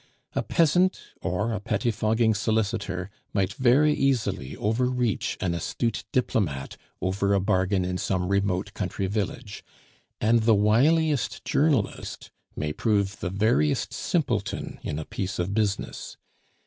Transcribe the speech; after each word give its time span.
A 0.33 0.41
peasant 0.41 0.99
or 1.21 1.53
a 1.53 1.59
pettifogging 1.59 2.33
solicitor 2.33 3.11
might 3.33 3.53
very 3.53 3.93
easily 3.93 4.57
overreach 4.57 5.37
an 5.39 5.53
astute 5.53 6.05
diplomate 6.11 6.75
over 7.03 7.35
a 7.35 7.39
bargain 7.39 7.85
in 7.85 7.99
some 7.99 8.29
remote 8.29 8.73
country 8.73 9.05
village; 9.05 9.63
and 10.19 10.41
the 10.41 10.55
wiliest 10.55 11.45
journalist 11.45 12.31
may 12.55 12.73
prove 12.73 13.19
the 13.19 13.29
veriest 13.29 13.93
simpleton 13.93 14.79
in 14.81 14.97
a 14.97 15.05
piece 15.05 15.37
of 15.37 15.53
business. 15.53 16.17